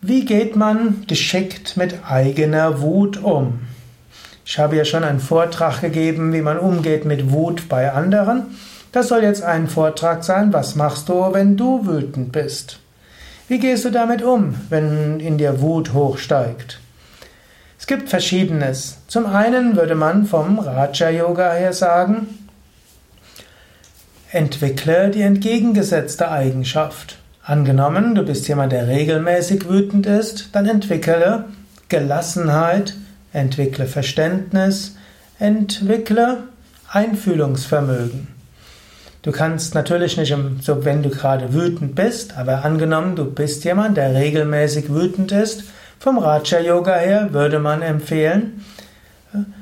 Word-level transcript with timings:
Wie 0.00 0.24
geht 0.24 0.54
man 0.54 1.04
geschickt 1.08 1.76
mit 1.76 2.04
eigener 2.08 2.80
Wut 2.80 3.16
um? 3.16 3.58
Ich 4.44 4.56
habe 4.60 4.76
ja 4.76 4.84
schon 4.84 5.02
einen 5.02 5.18
Vortrag 5.18 5.80
gegeben, 5.80 6.32
wie 6.32 6.40
man 6.40 6.56
umgeht 6.56 7.04
mit 7.04 7.32
Wut 7.32 7.68
bei 7.68 7.90
anderen. 7.90 8.56
Das 8.92 9.08
soll 9.08 9.24
jetzt 9.24 9.42
ein 9.42 9.66
Vortrag 9.66 10.22
sein, 10.22 10.52
was 10.52 10.76
machst 10.76 11.08
du, 11.08 11.32
wenn 11.32 11.56
du 11.56 11.84
wütend 11.84 12.30
bist? 12.30 12.78
Wie 13.48 13.58
gehst 13.58 13.84
du 13.84 13.90
damit 13.90 14.22
um, 14.22 14.54
wenn 14.68 15.18
in 15.18 15.36
dir 15.36 15.60
Wut 15.60 15.92
hochsteigt? 15.92 16.78
Es 17.76 17.88
gibt 17.88 18.08
Verschiedenes. 18.08 18.98
Zum 19.08 19.26
einen 19.26 19.74
würde 19.74 19.96
man 19.96 20.26
vom 20.26 20.60
Raja 20.60 21.10
Yoga 21.10 21.54
her 21.54 21.72
sagen, 21.72 22.48
entwickle 24.30 25.10
die 25.10 25.22
entgegengesetzte 25.22 26.30
Eigenschaft. 26.30 27.18
Angenommen, 27.48 28.14
du 28.14 28.24
bist 28.24 28.46
jemand, 28.46 28.72
der 28.72 28.88
regelmäßig 28.88 29.66
wütend 29.70 30.04
ist, 30.04 30.50
dann 30.52 30.68
entwickle 30.68 31.46
Gelassenheit, 31.88 32.92
entwickle 33.32 33.86
Verständnis, 33.86 34.96
entwickle 35.38 36.42
Einfühlungsvermögen. 36.92 38.28
Du 39.22 39.32
kannst 39.32 39.74
natürlich 39.74 40.18
nicht, 40.18 40.36
so 40.60 40.84
wenn 40.84 41.02
du 41.02 41.08
gerade 41.08 41.54
wütend 41.54 41.94
bist, 41.94 42.36
aber 42.36 42.66
angenommen, 42.66 43.16
du 43.16 43.24
bist 43.24 43.64
jemand, 43.64 43.96
der 43.96 44.14
regelmäßig 44.14 44.92
wütend 44.92 45.32
ist, 45.32 45.64
vom 45.98 46.18
Raja 46.18 46.60
Yoga 46.60 46.96
her 46.96 47.32
würde 47.32 47.60
man 47.60 47.80
empfehlen, 47.80 48.62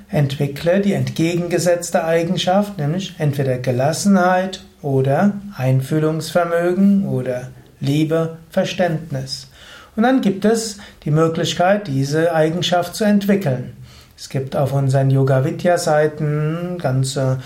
entwickle 0.08 0.80
die 0.80 0.94
entgegengesetzte 0.94 2.04
Eigenschaft, 2.04 2.78
nämlich 2.78 3.14
entweder 3.18 3.58
Gelassenheit 3.58 4.64
oder 4.82 5.34
Einfühlungsvermögen 5.56 7.06
oder 7.08 7.50
Liebe, 7.80 8.38
Verständnis. 8.50 9.48
Und 9.96 10.02
dann 10.02 10.20
gibt 10.20 10.44
es 10.44 10.78
die 11.04 11.10
Möglichkeit, 11.10 11.88
diese 11.88 12.34
Eigenschaft 12.34 12.94
zu 12.94 13.04
entwickeln. 13.04 13.76
Es 14.16 14.28
gibt 14.28 14.56
auf 14.56 14.72
unseren 14.72 15.10
Yoga 15.10 15.44
Vidya 15.44 15.76
Seiten 15.78 16.78
ganze, 16.78 17.40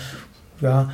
ja, 0.61 0.89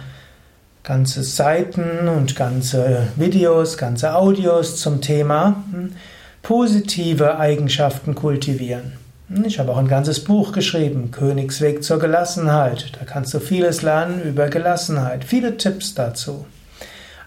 ganze 0.83 1.23
Seiten 1.23 2.07
und 2.07 2.35
ganze 2.35 3.07
Videos, 3.15 3.77
ganze 3.77 4.15
Audios 4.15 4.77
zum 4.77 5.01
Thema 5.01 5.63
hm, 5.71 5.93
positive 6.41 7.37
Eigenschaften 7.37 8.15
kultivieren. 8.15 8.93
Hm, 9.29 9.45
ich 9.45 9.59
habe 9.59 9.71
auch 9.71 9.77
ein 9.77 9.87
ganzes 9.87 10.23
Buch 10.23 10.51
geschrieben, 10.51 11.11
Königsweg 11.11 11.83
zur 11.83 11.99
Gelassenheit. 11.99 12.91
Da 12.97 13.05
kannst 13.05 13.33
du 13.33 13.39
vieles 13.39 13.81
lernen 13.81 14.21
über 14.23 14.47
Gelassenheit, 14.47 15.25
viele 15.25 15.57
Tipps 15.57 15.93
dazu. 15.93 16.45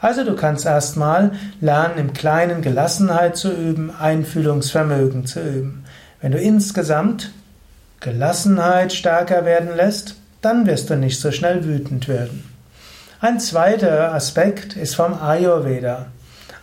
Also 0.00 0.24
du 0.24 0.34
kannst 0.34 0.64
erstmal 0.64 1.32
lernen, 1.60 1.98
im 1.98 2.12
Kleinen 2.12 2.62
Gelassenheit 2.62 3.36
zu 3.36 3.52
üben, 3.52 3.92
Einfühlungsvermögen 3.98 5.26
zu 5.26 5.40
üben. 5.40 5.84
Wenn 6.20 6.32
du 6.32 6.38
insgesamt 6.38 7.30
Gelassenheit 8.00 8.92
stärker 8.92 9.44
werden 9.44 9.76
lässt, 9.76 10.16
dann 10.40 10.66
wirst 10.66 10.88
du 10.88 10.96
nicht 10.96 11.20
so 11.20 11.30
schnell 11.32 11.64
wütend 11.64 12.08
werden. 12.08 12.44
Ein 13.20 13.40
zweiter 13.40 14.14
Aspekt 14.14 14.74
ist 14.74 14.96
vom 14.96 15.12
Ayurveda. 15.12 16.06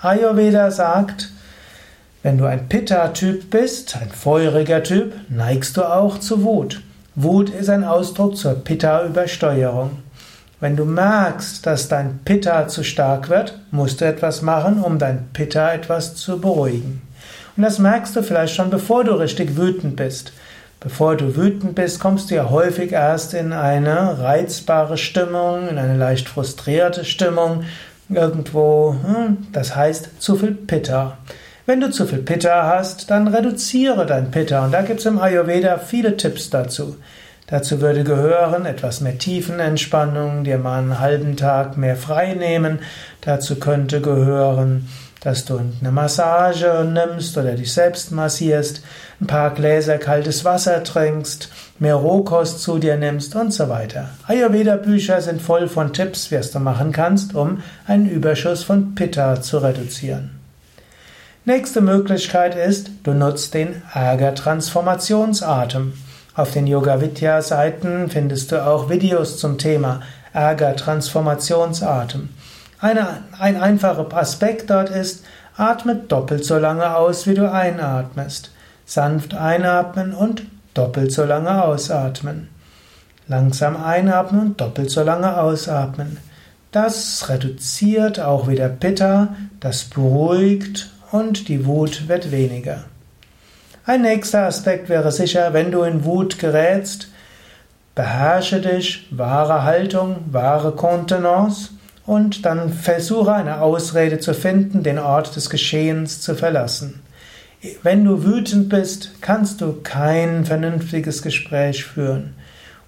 Ayurveda 0.01 0.71
sagt, 0.71 1.29
wenn 2.23 2.39
du 2.39 2.45
ein 2.45 2.67
Pitta-Typ 2.67 3.51
bist, 3.51 3.95
ein 4.01 4.09
feuriger 4.09 4.81
Typ, 4.81 5.13
neigst 5.29 5.77
du 5.77 5.83
auch 5.83 6.19
zu 6.19 6.43
Wut. 6.43 6.81
Wut 7.13 7.51
ist 7.51 7.69
ein 7.69 7.83
Ausdruck 7.83 8.35
zur 8.35 8.55
Pitta-Übersteuerung. 8.55 9.99
Wenn 10.59 10.75
du 10.75 10.85
merkst, 10.85 11.63
dass 11.67 11.87
dein 11.87 12.19
Pitta 12.25 12.67
zu 12.67 12.83
stark 12.83 13.29
wird, 13.29 13.59
musst 13.69 14.01
du 14.01 14.05
etwas 14.05 14.41
machen, 14.41 14.81
um 14.81 14.97
dein 14.97 15.29
Pitta 15.31 15.71
etwas 15.71 16.15
zu 16.15 16.41
beruhigen. 16.41 17.03
Und 17.55 17.63
das 17.63 17.77
merkst 17.77 18.15
du 18.15 18.23
vielleicht 18.23 18.55
schon, 18.55 18.71
bevor 18.71 19.03
du 19.03 19.13
richtig 19.13 19.55
wütend 19.55 19.95
bist. 19.95 20.33
Bevor 20.79 21.15
du 21.15 21.35
wütend 21.35 21.75
bist, 21.75 21.99
kommst 21.99 22.31
du 22.31 22.35
ja 22.35 22.49
häufig 22.49 22.91
erst 22.91 23.35
in 23.35 23.53
eine 23.53 24.19
reizbare 24.19 24.97
Stimmung, 24.97 25.67
in 25.69 25.77
eine 25.77 25.97
leicht 25.97 26.27
frustrierte 26.27 27.05
Stimmung, 27.05 27.63
irgendwo, 28.09 28.95
hm, 29.03 29.47
das 29.51 29.75
heißt 29.75 30.21
zu 30.21 30.37
viel 30.37 30.53
Pitta. 30.53 31.19
Wenn 31.67 31.81
du 31.81 31.91
zu 31.91 32.07
viel 32.07 32.19
Pitta 32.19 32.65
hast, 32.65 33.11
dann 33.11 33.27
reduziere 33.27 34.05
dein 34.05 34.31
Pitta. 34.31 34.65
Und 34.65 34.71
da 34.71 34.81
gibt 34.81 35.01
es 35.01 35.05
im 35.05 35.19
Ayurveda 35.19 35.77
viele 35.77 36.15
Tipps 36.15 36.49
dazu. 36.49 36.95
Dazu 37.49 37.79
würde 37.79 38.03
gehören 38.03 38.65
etwas 38.65 38.99
mehr 38.99 39.17
Tiefenentspannung, 39.17 40.43
dir 40.43 40.57
mal 40.57 40.79
einen 40.79 40.99
halben 40.99 41.37
Tag 41.37 41.77
mehr 41.77 41.95
frei 41.95 42.33
nehmen. 42.33 42.79
Dazu 43.21 43.55
könnte 43.55 44.01
gehören, 44.01 44.89
dass 45.21 45.45
du 45.45 45.61
eine 45.79 45.91
Massage 45.91 46.85
nimmst 46.85 47.37
oder 47.37 47.53
dich 47.53 47.73
selbst 47.73 48.11
massierst, 48.11 48.81
ein 49.21 49.27
paar 49.27 49.53
Gläser 49.53 49.97
kaltes 49.97 50.43
Wasser 50.43 50.83
trinkst, 50.83 51.47
mehr 51.79 51.95
Rohkost 51.95 52.61
zu 52.61 52.79
dir 52.79 52.97
nimmst 52.97 53.33
und 53.35 53.53
so 53.53 53.69
weiter. 53.69 54.09
Ayurveda-Bücher 54.27 55.21
sind 55.21 55.41
voll 55.41 55.69
von 55.69 55.93
Tipps, 55.93 56.29
was 56.33 56.51
du 56.51 56.59
machen 56.59 56.91
kannst, 56.91 57.33
um 57.33 57.63
einen 57.87 58.09
Überschuss 58.09 58.63
von 58.63 58.93
Pitta 58.93 59.41
zu 59.41 59.59
reduzieren. 59.59 60.31
Nächste 61.45 61.79
Möglichkeit 61.79 62.55
ist, 62.55 62.89
du 63.03 63.13
nutzt 63.13 63.53
den 63.53 63.81
Ärger-Transformationsatem. 63.93 65.93
Auf 66.37 66.51
den 66.51 66.67
Yoga 66.67 67.01
Vidya 67.01 67.41
Seiten 67.41 68.11
findest 68.11 68.51
du 68.51 68.63
auch 68.63 68.91
Videos 68.91 69.39
zum 69.39 69.57
Thema 69.57 70.01
Ärger 70.33 70.75
Transformationsatem. 70.75 72.29
Eine, 72.79 73.23
ein 73.39 73.59
einfacher 73.59 74.05
Aspekt 74.15 74.69
dort 74.69 74.91
ist, 74.91 75.25
atme 75.55 75.95
doppelt 75.95 76.45
so 76.45 76.59
lange 76.59 76.95
aus, 76.95 77.25
wie 77.25 77.33
du 77.33 77.51
einatmest. 77.51 78.51
Sanft 78.85 79.33
einatmen 79.33 80.13
und 80.13 80.43
doppelt 80.75 81.11
so 81.11 81.23
lange 81.23 81.63
ausatmen. 81.63 82.49
Langsam 83.27 83.75
einatmen 83.75 84.41
und 84.41 84.61
doppelt 84.61 84.91
so 84.91 85.01
lange 85.01 85.41
ausatmen. 85.41 86.19
Das 86.71 87.29
reduziert 87.29 88.19
auch 88.19 88.47
wieder 88.47 88.69
Pitta, 88.69 89.29
das 89.59 89.85
beruhigt 89.85 90.91
und 91.09 91.47
die 91.47 91.65
Wut 91.65 92.07
wird 92.07 92.29
weniger. 92.31 92.83
Ein 93.87 94.01
nächster 94.01 94.45
Aspekt 94.45 94.89
wäre 94.89 95.13
sicher, 95.13 95.53
wenn 95.53 95.71
du 95.71 95.83
in 95.83 96.03
Wut 96.03 96.39
gerätst, 96.39 97.07
beherrsche 97.95 98.59
dich, 98.59 99.07
wahre 99.11 99.63
Haltung, 99.63 100.17
wahre 100.29 100.73
Kontenance 100.73 101.69
und 102.05 102.45
dann 102.45 102.73
versuche 102.73 103.33
eine 103.33 103.61
Ausrede 103.61 104.19
zu 104.19 104.33
finden, 104.33 104.83
den 104.83 104.99
Ort 104.99 105.37
des 105.37 105.49
Geschehens 105.49 106.19
zu 106.19 106.35
verlassen. 106.35 107.01
Wenn 107.81 108.03
du 108.03 108.25
wütend 108.25 108.67
bist, 108.67 109.21
kannst 109.21 109.61
du 109.61 109.79
kein 109.83 110.43
vernünftiges 110.43 111.21
Gespräch 111.21 111.85
führen. 111.85 112.35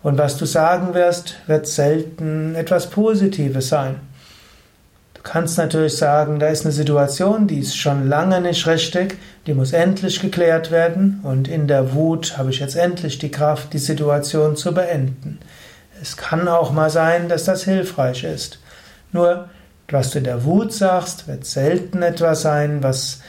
Und 0.04 0.18
was 0.18 0.36
du 0.36 0.44
sagen 0.46 0.94
wirst, 0.94 1.38
wird 1.48 1.66
selten 1.66 2.56
etwas 2.56 2.90
Positives 2.90 3.70
sein. 3.70 3.96
Du 5.22 5.24
kannst 5.24 5.58
natürlich 5.58 5.98
sagen, 5.98 6.40
da 6.40 6.48
ist 6.48 6.64
eine 6.64 6.72
Situation, 6.72 7.46
die 7.46 7.60
ist 7.60 7.76
schon 7.76 8.08
lange 8.08 8.40
nicht 8.40 8.66
richtig, 8.68 9.18
die 9.48 9.54
muss 9.54 9.74
endlich 9.74 10.22
geklärt 10.22 10.72
werden 10.72 11.20
und 11.24 11.50
in 11.50 11.68
der 11.68 11.94
Wut 11.94 12.38
habe 12.38 12.52
ich 12.52 12.60
jetzt 12.60 12.78
endlich 12.78 13.20
die 13.20 13.30
Kraft, 13.30 13.74
die 13.74 13.80
Situation 13.80 14.56
zu 14.56 14.74
beenden. 14.74 15.40
Es 16.02 16.16
kann 16.16 16.48
auch 16.48 16.72
mal 16.72 16.90
sein, 16.90 17.28
dass 17.28 17.44
das 17.44 17.66
hilfreich 17.66 18.24
ist. 18.24 18.60
Nur, 19.12 19.50
was 19.90 20.12
du 20.12 20.20
in 20.20 20.24
der 20.24 20.46
Wut 20.46 20.72
sagst, 20.72 21.28
wird 21.28 21.46
selten 21.46 22.02
etwas 22.02 22.42
sein, 22.42 22.82
was 22.82 23.20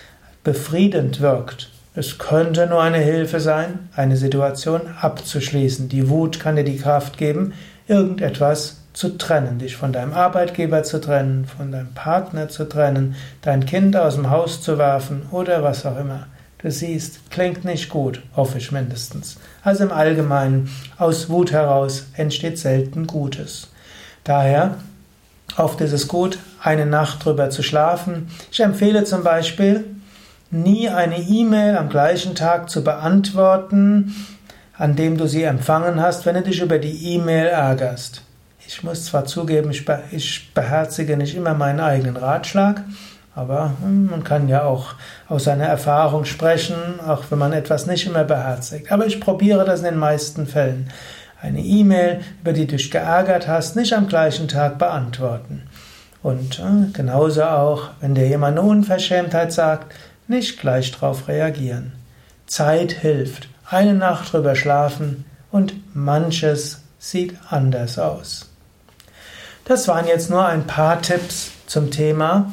befriedend 0.45 1.21
wirkt. 1.21 1.71
Es 1.97 2.19
könnte 2.19 2.69
nur 2.69 2.81
eine 2.81 2.99
Hilfe 2.99 3.41
sein, 3.41 3.89
eine 3.97 4.17
Situation 4.17 4.83
abzuschließen. 5.01 5.89
Die 5.89 6.09
Wut 6.09 6.39
kann 6.39 6.55
dir 6.55 6.63
die 6.63 6.79
Kraft 6.79 7.19
geben, 7.19 7.53
irgendetwas 7.89 8.80
zu 8.93 9.17
trennen, 9.17 9.59
dich 9.59 9.77
von 9.77 9.93
deinem 9.93 10.13
Arbeitgeber 10.13 10.83
zu 10.83 11.01
trennen, 11.01 11.45
von 11.45 11.71
deinem 11.71 11.95
Partner 11.95 12.49
zu 12.49 12.69
trennen, 12.69 13.15
dein 13.43 13.67
Kind 13.67 13.97
aus 13.97 14.17
dem 14.17 14.31
Haus 14.31 14.63
zu 14.63 14.79
werfen 14.79 15.23
oder 15.31 15.63
was 15.63 15.87
auch 15.87 15.99
immer. 15.99 16.27
Du 16.59 16.71
siehst, 16.71 17.31
klingt 17.31 17.65
nicht 17.65 17.89
gut, 17.89 18.23
hoffe 18.37 18.59
ich 18.59 18.71
mindestens. 18.71 19.39
Also 19.63 19.85
im 19.85 19.93
Allgemeinen, 19.93 20.71
aus 20.99 21.31
Wut 21.31 21.53
heraus 21.53 22.09
entsteht 22.15 22.59
selten 22.59 23.07
Gutes. 23.07 23.69
Daher, 24.25 24.75
oft 25.57 25.81
ist 25.81 25.93
es 25.93 26.07
gut, 26.07 26.39
eine 26.63 26.85
Nacht 26.85 27.25
drüber 27.25 27.49
zu 27.49 27.63
schlafen. 27.63 28.29
Ich 28.53 28.61
empfehle 28.61 29.05
zum 29.05 29.23
Beispiel, 29.23 29.85
nie 30.51 30.89
eine 30.91 31.19
E-Mail 31.19 31.79
am 31.79 31.89
gleichen 31.89 32.35
Tag 32.35 32.69
zu 32.69 32.85
beantworten, 32.85 34.15
an 34.77 34.97
dem 34.97 35.17
du 35.17 35.27
sie 35.27 35.45
empfangen 35.45 36.01
hast, 36.01 36.27
wenn 36.27 36.35
du 36.35 36.43
dich 36.43 36.61
über 36.61 36.79
die 36.79 37.15
E-Mail 37.15 37.47
ärgerst. 37.47 38.23
Ich 38.73 38.85
muss 38.85 39.07
zwar 39.07 39.25
zugeben, 39.25 39.73
ich, 40.13 40.55
beherzige 40.55 41.17
nicht 41.17 41.35
immer 41.35 41.55
meinen 41.55 41.81
eigenen 41.81 42.17
Ratschlag, 42.17 42.85
aber 43.35 43.73
hm, 43.83 44.07
man 44.07 44.23
kann 44.23 44.49
ja 44.49 44.63
auch 44.63 44.95
aus 45.29 45.43
seiner 45.43 45.65
Erfahrung 45.65 46.25
sprechen, 46.25 46.77
auch 47.05 47.25
wenn 47.31 47.41
man 47.41 47.53
etwas 47.53 47.87
nicht 47.89 48.07
immer 48.07 48.23
beherzigt. 48.23 48.93
Aber 48.93 49.07
ich 49.07 49.21
probiere 49.21 49.65
das 49.65 49.81
in 49.81 49.87
den 49.87 49.99
meisten 49.99 50.47
Fällen. 50.47 50.89
Eine 51.43 51.59
E-Mail, 51.63 52.21
über 52.43 52.53
die 52.53 52.69
du 52.69 52.77
dich 52.77 52.93
geärgert 52.93 53.49
hast, 53.49 53.75
nicht 53.75 53.93
am 53.93 54.07
gleichen 54.07 54.47
Tag 54.47 54.79
beantworten. 54.79 55.63
Und 56.23 56.61
äh, 56.61 56.93
genauso 56.93 57.43
auch, 57.43 57.91
wenn 58.01 58.15
dir 58.15 58.29
jemand 58.29 58.57
eine 58.57 58.69
Unverschämtheit 58.69 59.53
sagt, 59.53 59.93
nicht 60.29 60.61
gleich 60.61 60.93
darauf 60.93 61.27
reagieren. 61.27 61.91
Zeit 62.47 62.93
hilft. 62.93 63.49
Eine 63.69 63.95
Nacht 63.95 64.33
drüber 64.33 64.55
schlafen 64.55 65.25
und 65.51 65.75
manches 65.93 66.83
sieht 67.01 67.35
anders 67.51 67.99
aus. 67.99 68.50
Das 69.71 69.87
waren 69.87 70.09
jetzt 70.09 70.31
nur 70.31 70.45
ein 70.45 70.67
paar 70.67 71.01
Tipps 71.01 71.53
zum 71.67 71.93
Thema 71.93 72.51